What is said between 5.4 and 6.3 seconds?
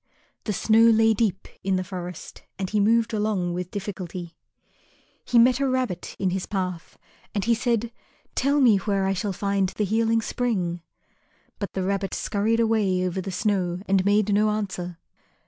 a rabbit